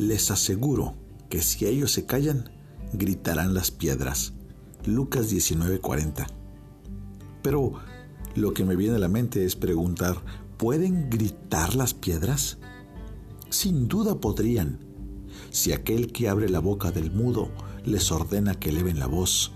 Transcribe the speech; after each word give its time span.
Les 0.00 0.30
aseguro 0.30 0.94
que 1.28 1.42
si 1.42 1.66
ellos 1.66 1.92
se 1.92 2.06
callan, 2.06 2.48
gritarán 2.94 3.52
las 3.52 3.70
piedras. 3.70 4.32
Lucas 4.86 5.28
19:40. 5.30 6.26
Pero 7.42 7.74
lo 8.34 8.54
que 8.54 8.64
me 8.64 8.76
viene 8.76 8.96
a 8.96 8.98
la 8.98 9.08
mente 9.08 9.44
es 9.44 9.56
preguntar, 9.56 10.24
¿pueden 10.56 11.10
gritar 11.10 11.74
las 11.74 11.92
piedras? 11.92 12.56
Sin 13.50 13.88
duda 13.88 14.22
podrían. 14.22 14.78
Si 15.50 15.74
aquel 15.74 16.12
que 16.12 16.30
abre 16.30 16.48
la 16.48 16.60
boca 16.60 16.92
del 16.92 17.10
mudo 17.10 17.50
les 17.84 18.10
ordena 18.10 18.54
que 18.54 18.70
eleven 18.70 18.98
la 18.98 19.06
voz, 19.06 19.52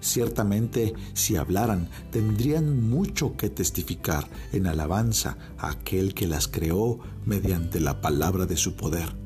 Ciertamente, 0.00 0.94
si 1.14 1.36
hablaran, 1.36 1.88
tendrían 2.10 2.88
mucho 2.88 3.36
que 3.36 3.50
testificar 3.50 4.28
en 4.52 4.66
alabanza 4.66 5.38
a 5.58 5.70
aquel 5.70 6.12
que 6.12 6.26
las 6.26 6.48
creó 6.48 6.98
mediante 7.24 7.80
la 7.80 8.00
palabra 8.00 8.46
de 8.46 8.56
su 8.56 8.74
poder. 8.74 9.25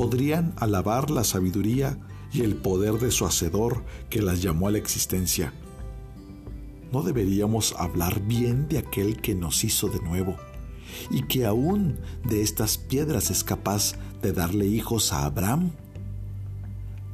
Podrían 0.00 0.54
alabar 0.56 1.10
la 1.10 1.24
sabiduría 1.24 1.98
y 2.32 2.40
el 2.40 2.56
poder 2.56 2.94
de 2.94 3.10
su 3.10 3.26
Hacedor 3.26 3.84
que 4.08 4.22
las 4.22 4.40
llamó 4.40 4.66
a 4.66 4.70
la 4.70 4.78
existencia. 4.78 5.52
¿No 6.90 7.02
deberíamos 7.02 7.74
hablar 7.76 8.22
bien 8.22 8.66
de 8.66 8.78
aquel 8.78 9.20
que 9.20 9.34
nos 9.34 9.62
hizo 9.62 9.88
de 9.90 10.00
nuevo 10.00 10.36
y 11.10 11.24
que 11.24 11.44
aún 11.44 11.98
de 12.24 12.40
estas 12.40 12.78
piedras 12.78 13.30
es 13.30 13.44
capaz 13.44 13.92
de 14.22 14.32
darle 14.32 14.66
hijos 14.68 15.12
a 15.12 15.26
Abraham? 15.26 15.72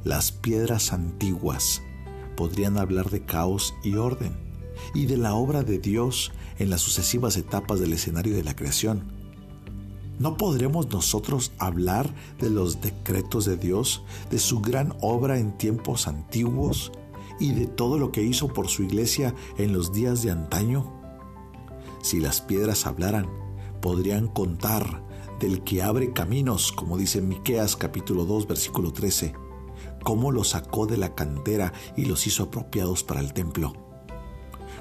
Las 0.05 0.31
piedras 0.31 0.93
antiguas 0.93 1.81
podrían 2.37 2.77
hablar 2.77 3.09
de 3.09 3.25
caos 3.25 3.75
y 3.83 3.95
orden 3.95 4.31
y 4.93 5.07
de 5.07 5.17
la 5.17 5.33
obra 5.33 5.63
de 5.63 5.77
Dios 5.77 6.31
en 6.57 6.69
las 6.69 6.79
sucesivas 6.79 7.35
etapas 7.35 7.81
del 7.81 7.91
escenario 7.91 8.33
de 8.33 8.45
la 8.45 8.55
creación. 8.55 9.16
¿No 10.19 10.35
podremos 10.37 10.89
nosotros 10.89 11.51
hablar 11.59 12.13
de 12.39 12.49
los 12.49 12.81
decretos 12.81 13.45
de 13.45 13.57
Dios, 13.57 14.03
de 14.31 14.39
su 14.39 14.61
gran 14.61 14.95
obra 15.01 15.37
en 15.37 15.57
tiempos 15.57 16.07
antiguos 16.07 16.91
y 17.39 17.53
de 17.53 17.67
todo 17.67 17.99
lo 17.99 18.11
que 18.11 18.23
hizo 18.23 18.47
por 18.47 18.67
su 18.67 18.83
iglesia 18.83 19.35
en 19.57 19.73
los 19.73 19.93
días 19.93 20.23
de 20.23 20.31
antaño? 20.31 20.91
Si 22.01 22.19
las 22.19 22.41
piedras 22.41 22.85
hablaran, 22.85 23.27
podrían 23.81 24.27
contar 24.27 25.05
del 25.39 25.63
que 25.63 25.83
abre 25.83 26.13
caminos, 26.13 26.71
como 26.71 26.97
dice 26.97 27.21
Miqueas 27.21 27.75
capítulo 27.75 28.25
2 28.25 28.47
versículo 28.47 28.91
13 28.91 29.47
cómo 30.07 30.31
los 30.31 30.51
sacó 30.51 30.87
de 30.87 30.95
la 30.95 31.15
cantera 31.15 31.73
y 31.97 32.05
los 32.05 32.27
hizo 32.27 32.43
apropiados 32.43 33.03
para 33.03 33.19
el 33.19 33.33
templo. 33.33 33.73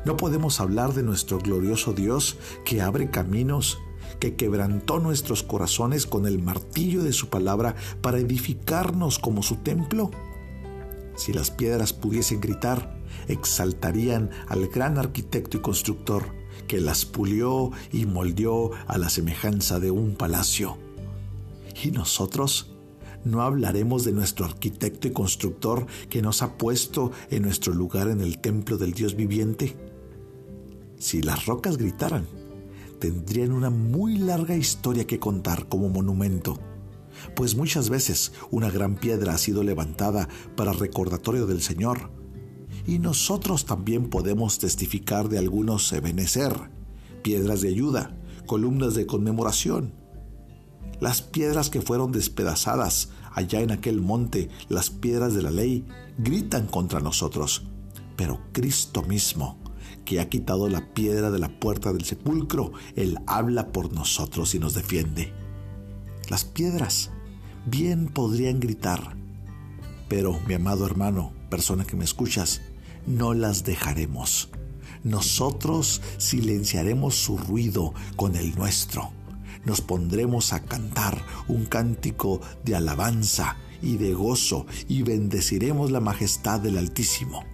No 0.05 0.17
podemos 0.17 0.61
hablar 0.61 0.95
de 0.95 1.03
nuestro 1.03 1.39
glorioso 1.39 1.93
Dios 1.93 2.39
que 2.65 2.81
abre 2.81 3.11
caminos, 3.11 3.81
que 4.19 4.37
quebrantó 4.37 4.99
nuestros 4.99 5.43
corazones 5.43 6.07
con 6.07 6.27
el 6.27 6.41
martillo 6.41 7.03
de 7.03 7.13
su 7.13 7.29
palabra 7.29 7.75
para 8.01 8.19
edificarnos 8.19 9.19
como 9.19 9.43
su 9.43 9.57
templo. 9.57 10.11
Si 11.17 11.33
las 11.33 11.51
piedras 11.51 11.93
pudiesen 11.93 12.41
gritar, 12.41 12.97
exaltarían 13.29 14.31
al 14.49 14.69
gran 14.69 14.99
arquitecto 14.99 15.57
y 15.57 15.61
constructor 15.61 16.25
que 16.67 16.81
las 16.81 17.05
pulió 17.05 17.71
y 17.93 18.07
moldeó 18.07 18.73
a 18.87 18.99
la 18.99 19.09
semejanza 19.09 19.81
de 19.81 19.91
un 19.91 20.17
palacio. 20.17 20.77
Y 21.83 21.91
nosotros 21.91 22.73
no 23.25 23.43
hablaremos 23.43 24.05
de 24.05 24.13
nuestro 24.13 24.47
arquitecto 24.47 25.09
y 25.09 25.13
constructor 25.13 25.87
que 26.09 26.23
nos 26.23 26.43
ha 26.43 26.57
puesto 26.57 27.13
en 27.31 27.43
nuestro 27.43 27.75
lugar 27.75 28.09
en 28.09 28.21
el 28.21 28.39
templo 28.39 28.79
del 28.79 28.93
Dios 28.93 29.17
viviente. 29.17 29.77
Si 30.99 31.23
las 31.23 31.47
rocas 31.47 31.77
gritaran, 31.77 32.27
tendrían 32.99 33.53
una 33.53 33.71
muy 33.71 34.19
larga 34.19 34.57
historia 34.57 35.07
que 35.07 35.19
contar 35.19 35.69
como 35.69 35.89
monumento, 35.89 36.59
pues 37.35 37.57
muchas 37.57 37.89
veces 37.91 38.33
una 38.51 38.71
gran 38.71 38.97
piedra 38.97 39.35
ha 39.35 39.39
sido 39.39 39.63
levantada 39.63 40.29
para 40.57 40.73
recordatorio 40.73 41.47
del 41.47 41.63
Señor, 41.63 42.11
y 42.87 42.99
nosotros 42.99 43.67
también 43.67 44.11
podemos 44.11 44.59
testificar 44.59 45.29
de 45.29 45.39
algunos 45.39 45.93
ebenecer, 45.93 46.55
piedras 47.23 47.61
de 47.61 47.69
ayuda, 47.69 48.17
columnas 48.47 48.95
de 48.95 49.07
conmemoración, 49.07 49.93
las 51.01 51.21
piedras 51.21 51.69
que 51.69 51.83
fueron 51.83 52.13
despedazadas 52.13 53.11
allá 53.33 53.61
en 53.61 53.71
aquel 53.71 54.01
monte, 54.01 54.49
las 54.69 54.91
piedras 54.91 55.35
de 55.35 55.43
la 55.43 55.51
ley, 55.51 55.85
gritan 56.17 56.67
contra 56.67 57.01
nosotros. 57.01 57.65
Pero 58.17 58.41
Cristo 58.53 59.03
mismo, 59.03 59.59
que 60.05 60.21
ha 60.21 60.29
quitado 60.29 60.69
la 60.69 60.93
piedra 60.95 61.31
de 61.31 61.39
la 61.39 61.49
puerta 61.49 61.93
del 61.93 62.05
sepulcro, 62.05 62.73
Él 62.95 63.19
habla 63.27 63.73
por 63.73 63.93
nosotros 63.93 64.55
y 64.55 64.59
nos 64.59 64.75
defiende. 64.75 65.33
Las 66.29 66.45
piedras 66.45 67.11
bien 67.67 68.09
podrían 68.09 68.61
gritar, 68.61 69.17
pero 70.09 70.39
mi 70.47 70.55
amado 70.55 70.87
hermano, 70.87 71.33
persona 71.51 71.85
que 71.85 71.97
me 71.97 72.05
escuchas, 72.05 72.63
no 73.07 73.35
las 73.35 73.65
dejaremos. 73.65 74.51
Nosotros 75.05 76.03
silenciaremos 76.19 77.15
su 77.15 77.39
ruido 77.39 77.95
con 78.17 78.35
el 78.35 78.55
nuestro 78.57 79.13
nos 79.67 79.81
pondremos 79.81 80.53
a 80.53 80.61
cantar 80.61 81.21
un 81.49 81.67
cántico 81.67 82.41
de 82.65 82.77
alabanza 82.77 83.57
y 83.83 83.97
de 83.97 84.15
gozo 84.15 84.65
y 84.89 85.03
bendeciremos 85.03 85.91
la 85.91 86.01
majestad 86.01 86.61
del 86.61 86.79
Altísimo. 86.79 87.45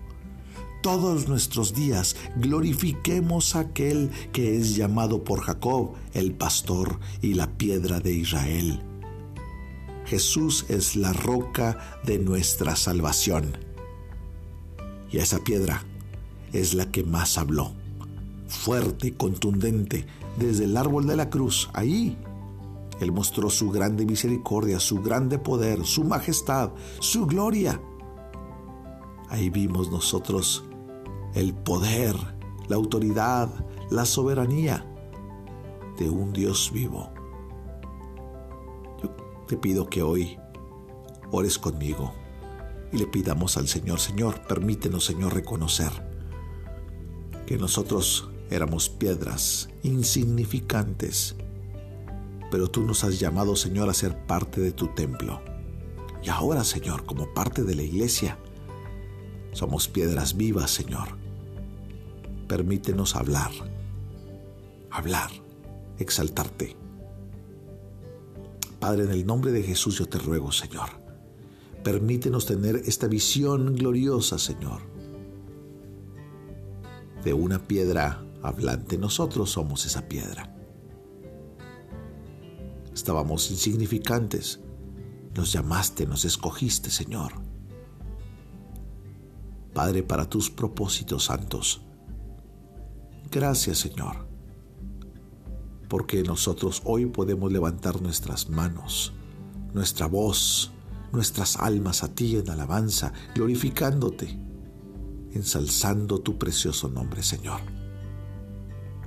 Todos 0.82 1.28
nuestros 1.28 1.75
días 1.75 2.16
glorifiquemos 2.34 3.54
a 3.54 3.60
aquel 3.60 4.10
que 4.32 4.56
es 4.56 4.75
llamado 4.75 5.22
por 5.22 5.41
Jacob 5.43 5.93
el 6.12 6.34
pastor 6.34 6.98
y 7.20 7.34
la 7.34 7.56
piedra 7.56 8.00
de 8.00 8.12
Israel. 8.12 8.82
Jesús 10.06 10.66
es 10.69 10.97
la 10.97 11.12
roca 11.12 11.78
de 12.04 12.19
nuestra 12.19 12.75
salvación. 12.75 13.56
Y 15.12 15.19
esa 15.19 15.38
piedra 15.38 15.84
es 16.53 16.75
la 16.75 16.91
que 16.91 17.04
más 17.04 17.38
habló, 17.38 17.71
fuerte 18.48 19.06
y 19.06 19.12
contundente, 19.12 20.04
desde 20.37 20.65
el 20.65 20.76
árbol 20.76 21.06
de 21.06 21.15
la 21.15 21.31
cruz, 21.31 21.71
ahí. 21.75 22.19
Él 22.98 23.12
mostró 23.12 23.50
su 23.50 23.71
grande 23.71 24.04
misericordia, 24.04 24.81
su 24.81 25.00
grande 25.00 25.38
poder, 25.38 25.87
su 25.87 26.03
majestad, 26.03 26.72
su 26.98 27.25
gloria. 27.26 27.81
Ahí 29.28 29.48
vimos 29.48 29.88
nosotros 29.88 30.65
el 31.34 31.54
poder, 31.54 32.15
la 32.69 32.76
autoridad, 32.76 33.48
la 33.91 34.04
soberanía 34.04 34.87
de 35.98 36.10
un 36.10 36.32
Dios 36.32 36.70
vivo. 36.72 37.12
Yo 39.03 39.10
te 39.47 39.56
pido 39.56 39.88
que 39.88 40.03
hoy 40.03 40.38
ores 41.31 41.59
conmigo 41.59 42.12
y 42.92 42.98
le 42.98 43.06
pidamos 43.06 43.56
al 43.56 43.69
Señor, 43.69 44.00
Señor, 44.00 44.47
permítenos, 44.47 45.04
Señor, 45.04 45.34
reconocer 45.34 45.91
que 47.47 47.56
nosotros 47.59 48.32
Éramos 48.53 48.91
piedras 48.91 49.71
insignificantes, 49.82 51.37
pero 52.50 52.69
tú 52.69 52.82
nos 52.82 53.03
has 53.03 53.19
llamado, 53.19 53.56
Señor, 53.56 53.88
a 53.88 53.94
ser 53.94 54.26
parte 54.26 54.60
de 54.60 54.72
tu 54.72 54.88
templo. 54.88 55.41
Y 56.22 56.28
ahora, 56.28 56.62
Señor, 56.62 57.06
como 57.06 57.32
parte 57.32 57.62
de 57.65 57.75
la 57.75 57.82
iglesia, 57.82 58.38
somos 59.52 59.88
piedras 59.88 60.36
vivas, 60.36 60.70
Señor. 60.70 61.08
Permítenos 62.48 63.16
hablar, 63.16 63.50
hablar, 64.90 65.30
exaltarte. 65.98 66.76
Padre, 68.80 69.04
en 69.04 69.10
el 69.10 69.24
nombre 69.26 69.52
de 69.52 69.62
Jesús 69.62 69.98
yo 69.98 70.06
te 70.06 70.18
ruego, 70.18 70.50
Señor, 70.50 70.88
permítenos 71.84 72.46
tener 72.46 72.76
esta 72.76 73.06
visión 73.06 73.76
gloriosa, 73.76 74.38
Señor, 74.38 74.80
de 77.22 77.32
una 77.32 77.60
piedra 77.60 78.24
hablante. 78.42 78.98
Nosotros 78.98 79.50
somos 79.50 79.86
esa 79.86 80.08
piedra. 80.08 80.52
Estábamos 82.92 83.50
insignificantes. 83.50 84.60
Nos 85.34 85.53
llamaste, 85.53 86.06
nos 86.06 86.24
escogiste, 86.24 86.91
Señor. 86.91 87.52
Padre, 89.72 90.03
para 90.03 90.28
tus 90.28 90.51
propósitos 90.51 91.24
santos. 91.24 91.83
Gracias, 93.30 93.78
Señor, 93.78 94.28
porque 95.89 96.22
nosotros 96.22 96.83
hoy 96.84 97.07
podemos 97.07 97.53
levantar 97.53 98.01
nuestras 98.03 98.51
manos, 98.51 99.13
nuestra 99.72 100.07
voz, 100.07 100.71
nuestras 101.13 101.57
almas 101.57 102.03
a 102.03 102.15
ti 102.15 102.36
en 102.36 102.51
alabanza, 102.51 103.13
glorificándote, 103.34 104.39
ensalzando 105.33 106.21
tu 106.21 106.39
precioso 106.39 106.89
nombre, 106.89 107.22
Señor 107.22 107.60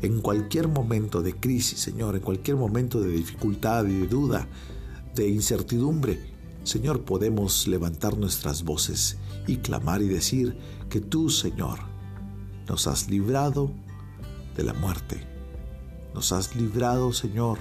en 0.01 0.21
cualquier 0.21 0.67
momento 0.67 1.21
de 1.21 1.35
crisis, 1.35 1.79
Señor, 1.79 2.15
en 2.15 2.21
cualquier 2.21 2.57
momento 2.57 2.99
de 3.01 3.09
dificultad 3.09 3.85
y 3.85 3.99
de 3.99 4.07
duda, 4.07 4.47
de 5.15 5.27
incertidumbre, 5.29 6.34
Señor, 6.65 7.03
podemos 7.03 7.67
levantar 7.67 8.17
nuestras 8.17 8.63
voces 8.63 9.19
y 9.45 9.57
clamar 9.57 10.01
y 10.01 10.07
decir 10.07 10.57
que 10.89 10.99
tú, 10.99 11.29
Señor, 11.29 11.77
nos 12.67 12.87
has 12.87 13.07
librado 13.07 13.69
de 14.57 14.63
la 14.63 14.73
muerte. 14.73 15.21
Nos 16.15 16.31
has 16.31 16.55
librado, 16.55 17.13
Señor, 17.13 17.59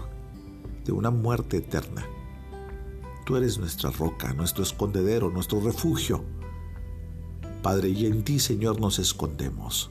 de 0.87 0.93
una 0.93 1.11
muerte 1.11 1.59
eterna. 1.59 2.07
Tú 3.27 3.37
eres 3.37 3.59
nuestra 3.59 3.91
roca, 3.91 4.33
nuestro 4.33 4.63
escondedero, 4.63 5.29
nuestro 5.29 5.61
refugio. 5.61 6.25
Padre, 7.63 7.91
y 7.91 8.07
en 8.07 8.25
ti, 8.25 8.39
Señor, 8.39 8.81
nos 8.81 8.99
escondemos. 8.99 9.91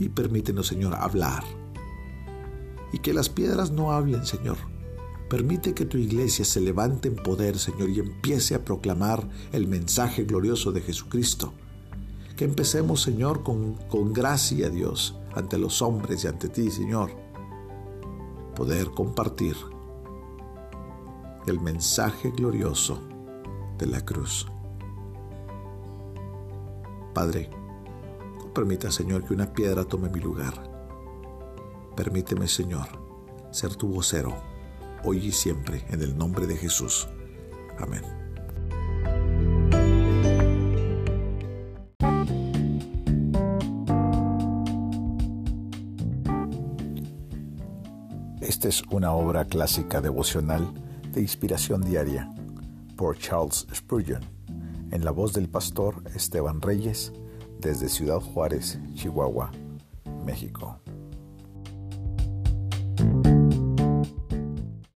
Y 0.00 0.08
permítenos, 0.08 0.66
Señor, 0.66 0.96
hablar. 0.96 1.44
Y 2.92 2.98
que 2.98 3.14
las 3.14 3.28
piedras 3.28 3.70
no 3.70 3.92
hablen, 3.92 4.26
Señor. 4.26 4.73
Permite 5.28 5.72
que 5.74 5.86
tu 5.86 5.96
iglesia 5.96 6.44
se 6.44 6.60
levante 6.60 7.08
en 7.08 7.16
poder, 7.16 7.58
Señor, 7.58 7.88
y 7.88 8.00
empiece 8.00 8.54
a 8.54 8.64
proclamar 8.64 9.26
el 9.52 9.66
mensaje 9.66 10.24
glorioso 10.24 10.70
de 10.70 10.82
Jesucristo. 10.82 11.52
Que 12.36 12.44
empecemos, 12.44 13.02
Señor, 13.02 13.42
con, 13.42 13.74
con 13.88 14.12
gracia, 14.12 14.68
Dios, 14.68 15.16
ante 15.34 15.56
los 15.56 15.80
hombres 15.82 16.24
y 16.24 16.26
ante 16.26 16.48
ti, 16.48 16.70
Señor. 16.70 17.10
Poder 18.54 18.90
compartir 18.90 19.56
el 21.46 21.60
mensaje 21.60 22.30
glorioso 22.30 23.00
de 23.78 23.86
la 23.86 24.04
cruz. 24.04 24.46
Padre, 27.14 27.48
no 28.38 28.52
permita, 28.52 28.90
Señor, 28.90 29.24
que 29.24 29.34
una 29.34 29.52
piedra 29.52 29.84
tome 29.84 30.08
mi 30.08 30.20
lugar. 30.20 30.70
Permíteme, 31.96 32.48
Señor, 32.48 32.88
ser 33.52 33.76
tu 33.76 33.88
vocero, 33.88 34.34
hoy 35.04 35.26
y 35.26 35.32
siempre, 35.32 35.84
en 35.90 36.02
el 36.02 36.16
nombre 36.16 36.46
de 36.46 36.56
Jesús. 36.56 37.08
Amén. 37.78 38.02
Esta 48.40 48.68
es 48.68 48.82
una 48.90 49.12
obra 49.12 49.44
clásica 49.44 50.00
devocional 50.00 50.72
de 51.12 51.20
inspiración 51.20 51.82
diaria 51.82 52.30
por 52.96 53.18
Charles 53.18 53.66
Spurgeon, 53.74 54.22
en 54.90 55.04
la 55.04 55.10
voz 55.10 55.32
del 55.32 55.48
pastor 55.48 56.02
Esteban 56.14 56.60
Reyes, 56.60 57.12
desde 57.58 57.88
Ciudad 57.88 58.20
Juárez, 58.20 58.78
Chihuahua, 58.94 59.50
México. 60.24 60.83